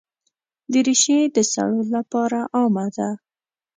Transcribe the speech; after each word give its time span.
دریشي 0.73 1.19
د 1.35 1.37
سړو 1.53 1.81
لپاره 1.95 2.39
عامه 2.57 2.85
ده. 2.97 3.09